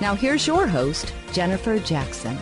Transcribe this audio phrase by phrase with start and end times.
[0.00, 2.36] Now here's your host, Jennifer Jackson.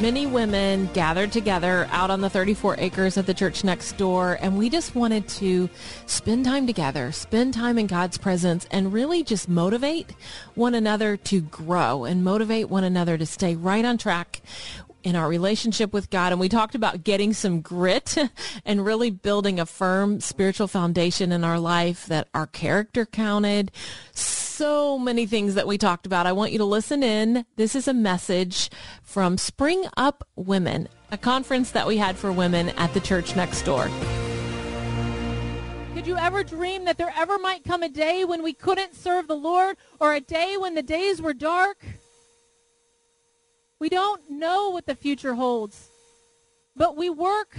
[0.00, 4.56] Many women gathered together out on the 34 acres of the church next door, and
[4.56, 5.68] we just wanted to
[6.06, 10.14] spend time together, spend time in God's presence, and really just motivate
[10.54, 14.40] one another to grow and motivate one another to stay right on track
[15.02, 16.32] in our relationship with God.
[16.32, 18.16] And we talked about getting some grit
[18.64, 23.70] and really building a firm spiritual foundation in our life that our character counted.
[24.60, 26.26] So many things that we talked about.
[26.26, 27.46] I want you to listen in.
[27.56, 28.68] This is a message
[29.02, 33.62] from Spring Up Women, a conference that we had for women at the church next
[33.62, 33.88] door.
[35.94, 39.28] Could you ever dream that there ever might come a day when we couldn't serve
[39.28, 41.82] the Lord or a day when the days were dark?
[43.78, 45.88] We don't know what the future holds,
[46.76, 47.56] but we work.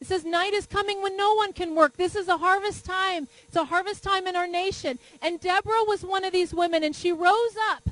[0.00, 1.96] It says night is coming when no one can work.
[1.96, 3.28] This is a harvest time.
[3.46, 4.98] It's a harvest time in our nation.
[5.20, 7.90] And Deborah was one of these women, and she rose up.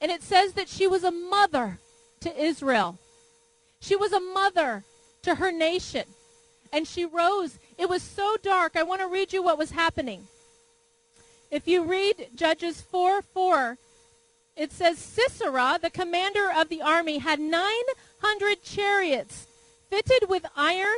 [0.00, 1.78] And it says that she was a mother
[2.20, 2.98] to Israel.
[3.78, 4.84] She was a mother
[5.22, 6.04] to her nation.
[6.72, 7.58] And she rose.
[7.76, 8.74] It was so dark.
[8.74, 10.26] I want to read you what was happening.
[11.50, 13.78] If you read Judges 4 4,
[14.56, 19.46] it says Sisera, the commander of the army, had 900 chariots
[19.90, 20.96] fitted with iron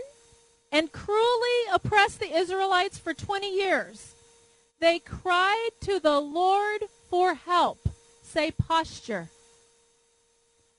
[0.73, 4.15] and cruelly oppressed the Israelites for 20 years.
[4.81, 7.89] They cried to the Lord for help.
[8.23, 9.31] Say posture.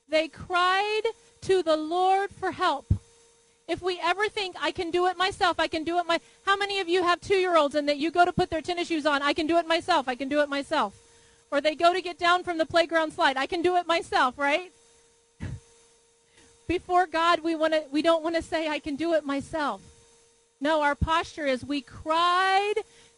[0.08, 1.02] They cried
[1.42, 2.86] to the Lord for help.
[3.66, 6.56] If we ever think I can do it myself, I can do it my How
[6.56, 9.20] many of you have 2-year-olds and that you go to put their tennis shoes on,
[9.20, 10.08] I can do it myself.
[10.08, 10.94] I can do it myself
[11.50, 13.36] or they go to get down from the playground slide.
[13.36, 14.72] I can do it myself, right?
[16.68, 19.80] Before God, we want to we don't want to say I can do it myself.
[20.60, 22.74] No, our posture is we cried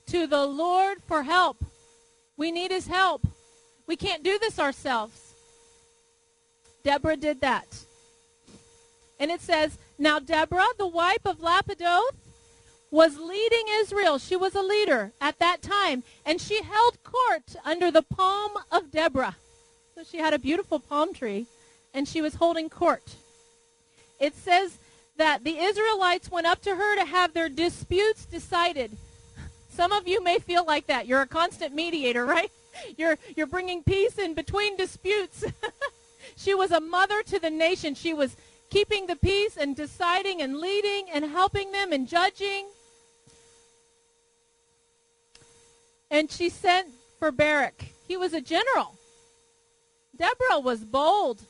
[0.07, 1.65] to the Lord for help.
[2.37, 3.27] We need his help.
[3.89, 5.35] We can't do this ourselves.
[6.85, 7.67] Deborah did that.
[9.19, 12.15] And it says, Now Deborah, the wife of Lapidoth,
[12.91, 14.19] was leading Israel.
[14.19, 16.05] She was a leader at that time.
[16.25, 19.37] And she held court under the palm of Deborah.
[19.95, 21.47] So she had a beautiful palm tree,
[21.93, 23.17] and she was holding court.
[24.21, 24.79] It says
[25.17, 28.97] that the Israelites went up to her to have their disputes decided.
[29.71, 31.07] Some of you may feel like that.
[31.07, 32.53] You're a constant mediator, right?
[32.97, 35.45] You're, you're bringing peace in between disputes.
[36.37, 37.95] she was a mother to the nation.
[37.95, 38.37] She was
[38.71, 42.67] keeping the peace and deciding and leading and helping them and judging.
[46.11, 46.89] And she sent
[47.19, 47.87] for Barak.
[48.07, 48.97] He was a general.
[50.17, 51.41] Deborah was bold.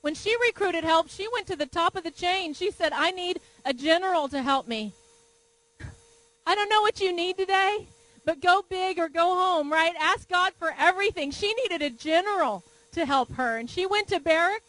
[0.00, 2.54] When she recruited help, she went to the top of the chain.
[2.54, 4.92] She said, I need a general to help me.
[6.46, 7.86] I don't know what you need today,
[8.24, 9.94] but go big or go home, right?
[9.98, 11.30] Ask God for everything.
[11.30, 13.58] She needed a general to help her.
[13.58, 14.62] And she went to Barak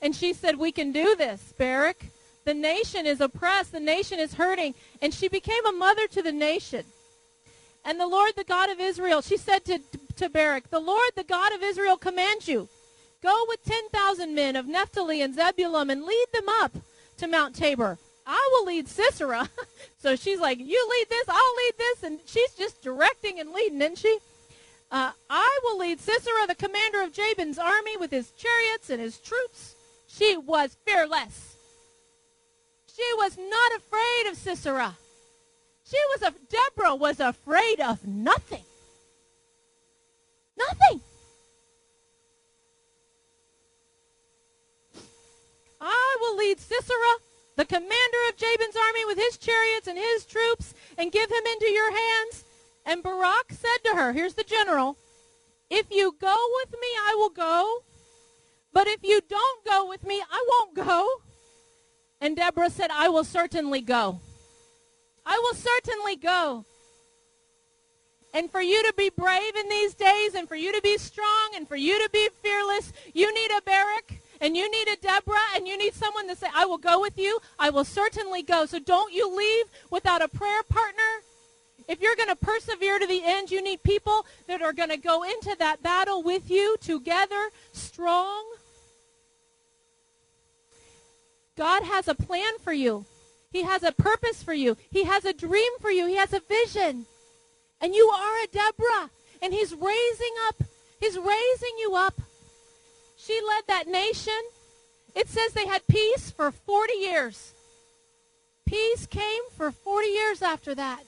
[0.00, 2.06] and she said, We can do this, Barak.
[2.44, 3.72] The nation is oppressed.
[3.72, 4.74] The nation is hurting.
[5.02, 6.84] And she became a mother to the nation.
[7.84, 9.78] And the Lord, the God of Israel, she said to,
[10.16, 12.68] to Barak, the Lord, the God of Israel, commands you,
[13.22, 16.72] go with 10,000 men of Naphtali and Zebulun and lead them up
[17.18, 17.98] to Mount Tabor.
[18.26, 19.48] I will lead Sisera.
[19.98, 22.02] so she's like, you lead this, I'll lead this.
[22.02, 24.18] And she's just directing and leading, isn't she?
[24.90, 29.18] Uh, I will lead Sisera, the commander of Jabin's army, with his chariots and his
[29.18, 29.74] troops.
[30.06, 31.56] She was fearless.
[32.94, 34.96] She was not afraid of Sisera.
[35.84, 38.64] She was a Deborah was afraid of nothing.
[40.56, 41.00] Nothing.
[45.80, 47.14] I will lead Sisera,
[47.56, 51.70] the commander of Jabin's army, with his chariots and his troops, and give him into
[51.70, 52.44] your hands.
[52.84, 54.96] And Barak said to her, here's the general,
[55.70, 57.82] if you go with me, I will go.
[58.72, 61.08] But if you don't go with me, I won't go.
[62.20, 64.20] And Deborah said, I will certainly go.
[65.24, 66.64] I will certainly go.
[68.34, 71.52] And for you to be brave in these days and for you to be strong
[71.54, 75.38] and for you to be fearless, you need a Barak and you need a Deborah
[75.54, 77.40] and you need someone to say, I will go with you.
[77.58, 78.66] I will certainly go.
[78.66, 81.22] So don't you leave without a prayer partner.
[81.88, 84.98] If you're going to persevere to the end, you need people that are going to
[84.98, 88.44] go into that battle with you together, strong.
[91.56, 93.06] God has a plan for you.
[93.50, 94.76] He has a purpose for you.
[94.90, 96.06] He has a dream for you.
[96.06, 97.06] He has a vision.
[97.80, 99.10] And you are a Deborah.
[99.40, 100.62] And he's raising up.
[101.00, 102.20] He's raising you up.
[103.18, 104.40] She led that nation.
[105.14, 107.52] It says they had peace for 40 years.
[108.64, 111.04] Peace came for 40 years after that.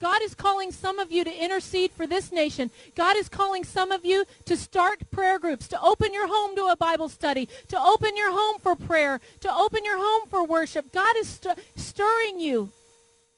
[0.00, 2.70] God is calling some of you to intercede for this nation.
[2.94, 6.66] God is calling some of you to start prayer groups, to open your home to
[6.66, 10.90] a Bible study, to open your home for prayer, to open your home for worship.
[10.92, 12.70] God is st- stirring you.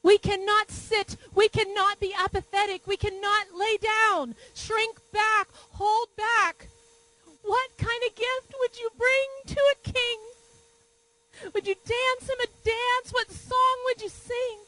[0.04, 1.16] We cannot sit.
[1.34, 2.86] We cannot be apathetic.
[2.86, 6.68] We cannot lay down, shrink back, hold back.
[7.42, 10.18] What kind of gift would you bring to a king?
[11.54, 13.12] Would you dance him a dance?
[13.12, 14.58] What song would you sing?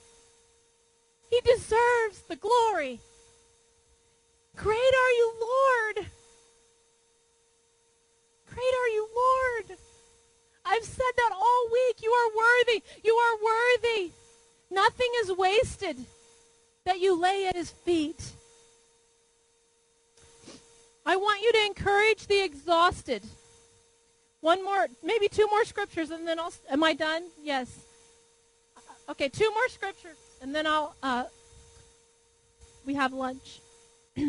[1.30, 3.00] He deserves the glory.
[4.56, 6.06] Great are you, Lord.
[8.46, 9.78] Great are you, Lord.
[10.64, 12.02] I've said that all week.
[12.02, 12.82] You are worthy.
[13.02, 14.12] You are worthy.
[14.70, 15.96] Nothing is wasted
[16.84, 18.33] that you lay at his feet.
[21.14, 23.22] I want you to encourage the exhausted.
[24.40, 26.52] One more, maybe two more scriptures, and then I'll.
[26.68, 27.22] Am I done?
[27.40, 27.84] Yes.
[29.08, 30.96] Okay, two more scriptures, and then I'll.
[31.00, 31.24] Uh,
[32.84, 33.60] we have lunch.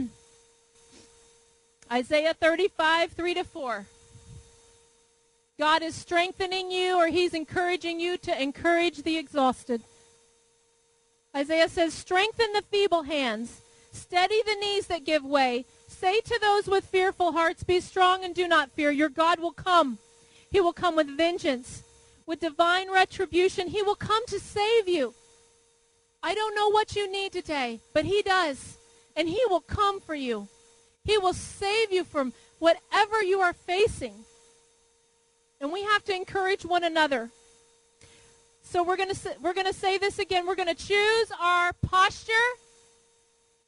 [1.91, 3.85] Isaiah 35, 3 to 4.
[5.57, 9.81] God is strengthening you, or He's encouraging you to encourage the exhausted.
[11.35, 13.61] Isaiah says, Strengthen the feeble hands,
[13.91, 15.65] steady the knees that give way.
[16.00, 18.92] Say to those with fearful hearts, Be strong and do not fear.
[18.92, 19.97] Your God will come.
[20.51, 21.83] He will come with vengeance,
[22.25, 23.69] with divine retribution.
[23.69, 25.13] He will come to save you.
[26.21, 28.77] I don't know what you need today, but He does.
[29.15, 30.50] And He will come for you.
[31.06, 34.13] He will save you from whatever you are facing.
[35.62, 37.30] And we have to encourage one another.
[38.63, 40.45] So we're going to we're going to say this again.
[40.45, 42.33] We're going to choose our posture.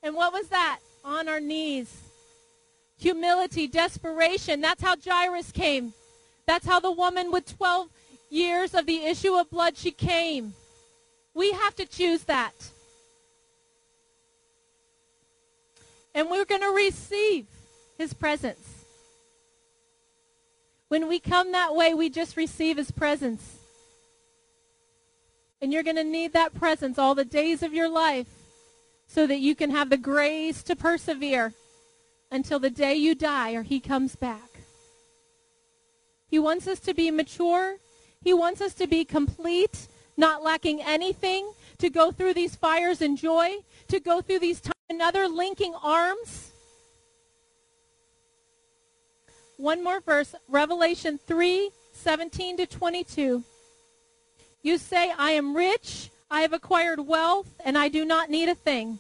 [0.03, 0.79] And what was that?
[1.06, 2.06] On our knees.
[3.07, 4.59] Humility, desperation.
[4.59, 5.94] That's how Jairus came.
[6.45, 7.88] That's how the woman with 12
[8.30, 10.54] years of the issue of blood she came.
[11.33, 12.51] We have to choose that.
[16.13, 17.45] And we're going to receive
[17.98, 18.83] his presence.
[20.89, 23.56] When we come that way, we just receive his presence.
[25.62, 28.27] And you're going to need that presence all the days of your life
[29.07, 31.53] so that you can have the grace to persevere
[32.31, 34.62] until the day you die or he comes back.
[36.29, 37.77] He wants us to be mature.
[38.24, 39.88] He wants us to be complete,
[40.18, 43.57] not lacking anything, to go through these fires in joy,
[43.88, 46.51] to go through these times another linking arms.
[49.57, 53.43] One more verse, Revelation 3, 17 to 22.
[54.62, 58.55] You say, I am rich, I have acquired wealth, and I do not need a
[58.55, 59.00] thing.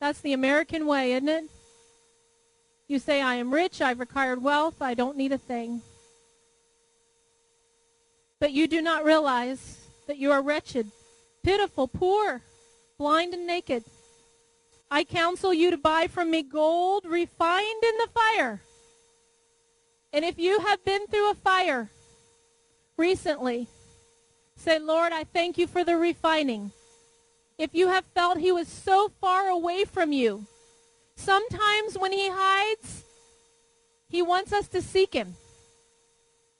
[0.00, 1.44] That's the American way, isn't it?
[2.88, 5.82] You say, I am rich, I've acquired wealth, I don't need a thing.
[8.38, 10.86] But you do not realize that you are wretched,
[11.42, 12.42] pitiful, poor,
[12.98, 13.82] blind, and naked.
[14.90, 18.60] I counsel you to buy from me gold refined in the fire.
[20.12, 21.90] And if you have been through a fire
[22.96, 23.66] recently,
[24.54, 26.70] say, Lord, I thank you for the refining.
[27.58, 30.46] If you have felt he was so far away from you,
[31.16, 33.04] sometimes when he hides,
[34.08, 35.34] he wants us to seek him.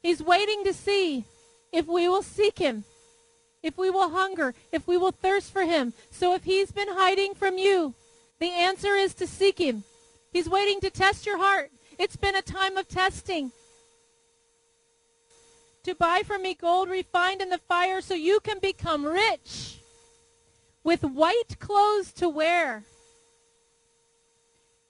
[0.03, 1.25] He's waiting to see
[1.73, 2.85] if we will seek him,
[3.63, 5.93] if we will hunger, if we will thirst for him.
[6.11, 7.95] So if he's been hiding from you,
[8.39, 9.85] the answer is to seek him.
[10.33, 11.71] He's waiting to test your heart.
[11.99, 13.53] It's been a time of testing.
[15.85, 19.81] To buy from me gold refined in the fire so you can become rich
[20.83, 22.85] with white clothes to wear.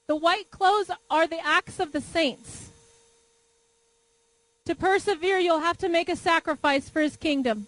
[0.07, 2.71] The white clothes are the acts of the saints.
[4.67, 7.67] To persevere, you'll have to make a sacrifice for his kingdom.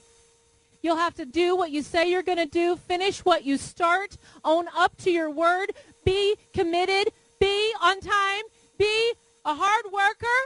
[0.82, 4.16] You'll have to do what you say you're going to do, finish what you start,
[4.44, 5.72] own up to your word,
[6.04, 8.42] be committed, be on time,
[8.78, 9.12] be
[9.44, 10.38] a hard worker.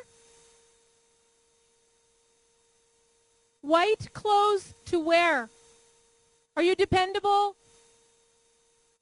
[3.62, 5.48] white clothes to wear.
[6.56, 7.56] Are you dependable?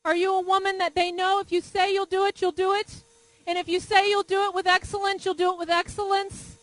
[0.05, 2.73] Are you a woman that they know if you say you'll do it, you'll do
[2.75, 3.03] it?
[3.47, 6.57] And if you say you'll do it with excellence, you'll do it with excellence?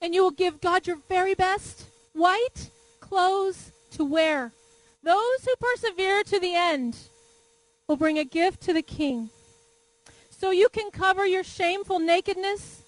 [0.00, 1.86] And you will give God your very best?
[2.12, 4.52] White clothes to wear.
[5.02, 6.96] Those who persevere to the end
[7.86, 9.30] will bring a gift to the king.
[10.30, 12.82] So you can cover your shameful nakedness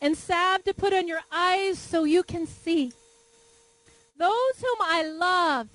[0.00, 2.92] and salve to put on your eyes so you can see.
[4.18, 5.68] Those whom I love,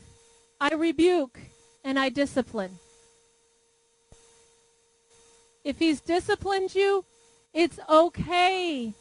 [0.62, 1.40] I rebuke
[1.84, 2.78] and I discipline.
[5.68, 7.04] If he's disciplined you,
[7.54, 8.94] it's okay.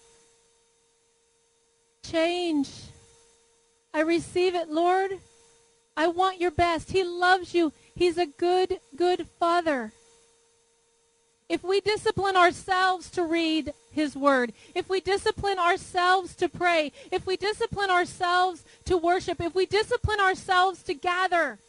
[2.02, 2.68] Change.
[3.94, 5.12] I receive it, Lord.
[5.96, 6.90] I want your best.
[6.90, 7.72] He loves you.
[7.94, 9.92] He's a good, good father.
[11.48, 17.28] If we discipline ourselves to read his word, if we discipline ourselves to pray, if
[17.28, 21.60] we discipline ourselves to worship, if we discipline ourselves to gather,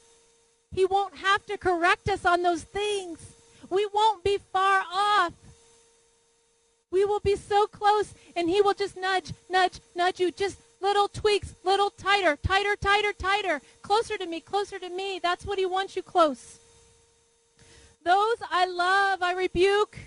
[0.71, 3.36] he won't have to correct us on those things.
[3.69, 5.33] We won't be far off.
[6.89, 10.31] We will be so close, and he will just nudge, nudge, nudge you.
[10.31, 13.61] Just little tweaks, little tighter, tighter, tighter, tighter.
[13.81, 15.19] Closer to me, closer to me.
[15.21, 16.59] That's what he wants you close.
[18.03, 19.97] Those I love, I rebuke,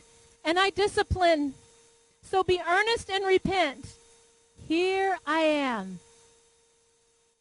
[0.44, 1.54] and I discipline.
[2.22, 3.86] So be earnest and repent.
[4.66, 5.98] Here I am.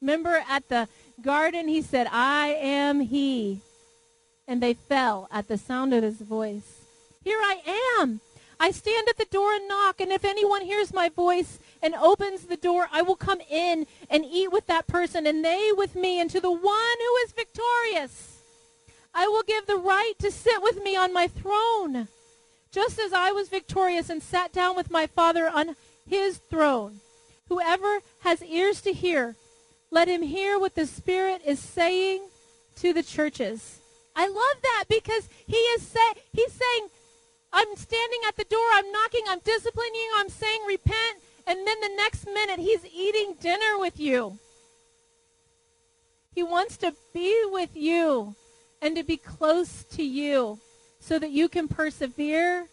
[0.01, 0.89] Remember at the
[1.21, 3.61] garden, he said, I am he.
[4.49, 6.81] And they fell at the sound of his voice.
[7.23, 7.61] Here I
[8.01, 8.19] am.
[8.59, 12.41] I stand at the door and knock, and if anyone hears my voice and opens
[12.41, 16.19] the door, I will come in and eat with that person, and they with me,
[16.19, 18.39] and to the one who is victorious,
[19.13, 22.07] I will give the right to sit with me on my throne,
[22.71, 25.75] just as I was victorious and sat down with my Father on
[26.07, 27.01] his throne.
[27.49, 29.35] Whoever has ears to hear,
[29.91, 32.23] let him hear what the Spirit is saying
[32.77, 33.78] to the churches.
[34.15, 35.99] I love that because he is say,
[36.33, 36.89] he's saying,
[37.51, 41.79] I'm standing at the door, I'm knocking, I'm disciplining you, I'm saying repent, and then
[41.81, 44.37] the next minute he's eating dinner with you.
[46.35, 48.35] He wants to be with you
[48.81, 50.59] and to be close to you
[50.99, 52.67] so that you can persevere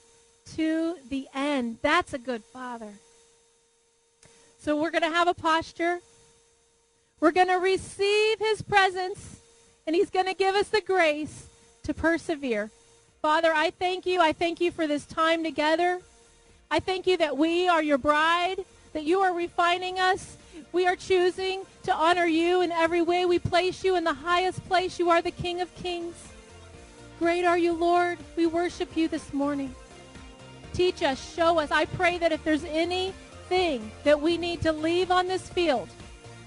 [0.55, 1.78] to the end.
[1.83, 2.93] That's a good father.
[4.59, 6.00] So we're going to have a posture.
[7.19, 9.36] We're going to receive his presence,
[9.87, 11.47] and he's going to give us the grace
[11.85, 12.71] to persevere.
[13.23, 14.21] Father, I thank you.
[14.21, 16.00] I thank you for this time together.
[16.71, 20.37] I thank you that we are your bride, that you are refining us.
[20.73, 23.25] We are choosing to honor you in every way.
[23.25, 24.99] We place you in the highest place.
[24.99, 26.14] You are the King of kings.
[27.19, 28.19] Great are you, Lord.
[28.37, 29.75] We worship you this morning.
[30.75, 31.71] Teach us, show us.
[31.71, 35.88] I pray that if there's anything that we need to leave on this field,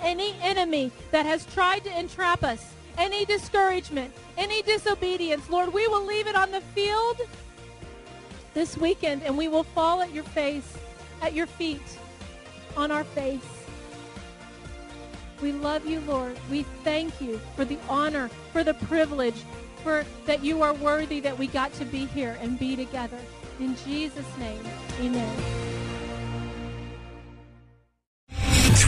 [0.02, 6.06] any enemy that has tried to entrap us, any discouragement, any disobedience, Lord, we will
[6.06, 7.18] leave it on the field
[8.54, 10.78] this weekend and we will fall at your face,
[11.22, 11.82] at your feet,
[12.76, 13.42] on our face.
[15.42, 16.38] We love you, Lord.
[16.52, 19.42] We thank you for the honor, for the privilege,
[19.82, 23.20] for that you are worthy that we got to be here and be together.
[23.62, 24.62] In Jesus' name,
[25.00, 25.69] amen.